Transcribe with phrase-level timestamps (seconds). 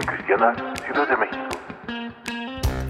[0.00, 1.48] Iglesia Cristiana, Ciudad de México.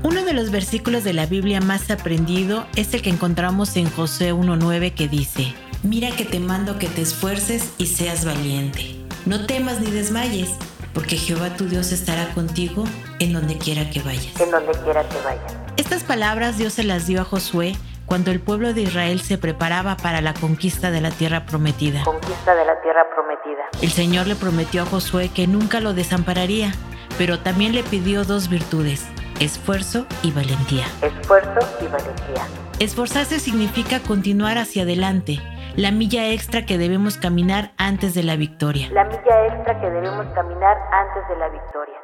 [0.02, 4.32] Uno de los versículos de la Biblia más aprendido es el que encontramos en José
[4.32, 8.96] 1.9 que dice, Mira que te mando que te esfuerces y seas valiente.
[9.26, 10.56] No temas ni desmayes,
[10.94, 12.84] porque Jehová tu Dios estará contigo
[13.18, 14.40] en donde quiera que vayas.
[14.40, 15.56] En donde quiera que vayas.
[15.76, 17.74] Estas palabras Dios se las dio a Josué
[18.06, 22.02] cuando el pueblo de Israel se preparaba para la conquista de la tierra prometida.
[22.04, 23.62] Conquista de la tierra prometida.
[23.80, 26.72] El Señor le prometió a Josué que nunca lo desampararía,
[27.20, 29.06] pero también le pidió dos virtudes,
[29.40, 30.86] esfuerzo y valentía.
[31.02, 32.46] Esfuerzo y valentía.
[32.78, 35.38] Esforzarse significa continuar hacia adelante,
[35.76, 38.88] la milla extra que debemos caminar antes de la victoria.
[38.90, 41.94] La milla extra que debemos caminar antes de la victoria.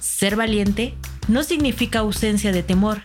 [0.00, 0.96] Ser valiente
[1.28, 3.02] no significa ausencia de temor,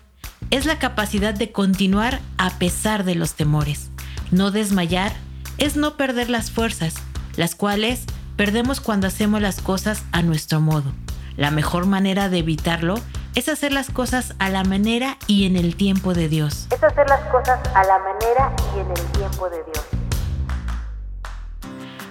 [0.50, 3.92] es la capacidad de continuar a pesar de los temores.
[4.32, 5.12] No desmayar
[5.60, 6.96] es no perder las fuerzas,
[7.36, 8.08] las cuales
[8.40, 10.94] perdemos cuando hacemos las cosas a nuestro modo.
[11.36, 12.96] La mejor manera de evitarlo
[13.36, 16.68] es hacer las cosas a la manera y en el tiempo de Dios.
[16.72, 19.86] Es hacer las cosas a la manera y en el tiempo de Dios.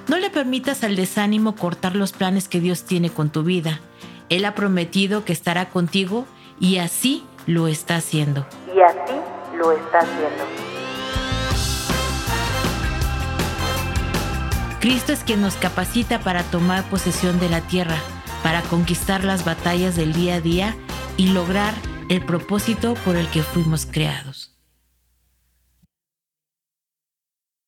[0.06, 3.80] No le permitas al desánimo cortar los planes que Dios tiene con tu vida.
[4.28, 6.26] Él ha prometido que estará contigo
[6.60, 8.44] y así lo está haciendo.
[8.76, 9.14] Y así
[9.56, 10.67] lo está haciendo.
[14.88, 17.98] Cristo es quien nos capacita para tomar posesión de la tierra,
[18.42, 20.74] para conquistar las batallas del día a día
[21.18, 21.74] y lograr
[22.08, 24.57] el propósito por el que fuimos creados.